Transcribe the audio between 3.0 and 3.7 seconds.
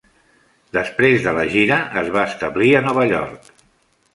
York.